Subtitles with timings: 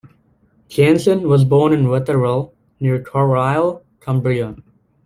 [0.67, 4.55] Jansen was born in Wetheral, near Carlisle, Cumbria.